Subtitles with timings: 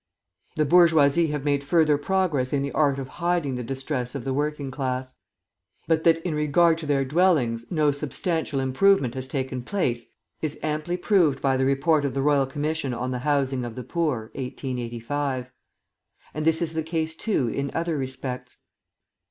[0.55, 4.33] The bourgeoisie have made further progress in the art of hiding the distress of the
[4.33, 5.19] working class.
[5.87, 10.07] But that, in regard to their dwellings, no substantial improvement has taken place,
[10.41, 13.83] is amply proved by the Report of the Royal Commission "on the Housing of the
[13.83, 15.51] Poor," 1885.
[16.33, 18.57] And this is the case, too, in other respects.